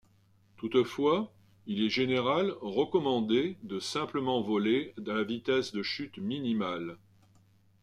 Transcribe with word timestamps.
Toutefois 0.57 1.31
il 1.67 1.83
est 1.83 1.91
général 1.91 2.55
recommandé 2.63 3.57
de 3.61 3.77
simplement 3.79 4.41
voler 4.41 4.95
à 4.97 5.13
la 5.13 5.21
vitesse 5.23 5.73
de 5.73 5.83
chute 5.83 6.17
minimale. 6.17 6.97